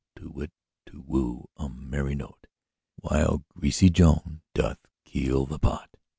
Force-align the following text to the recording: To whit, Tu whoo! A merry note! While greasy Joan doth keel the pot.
To 0.15 0.29
whit, 0.31 0.49
Tu 0.87 0.99
whoo! 0.99 1.47
A 1.57 1.69
merry 1.69 2.15
note! 2.15 2.47
While 3.01 3.45
greasy 3.49 3.91
Joan 3.91 4.41
doth 4.55 4.79
keel 5.05 5.45
the 5.45 5.59
pot. 5.59 5.95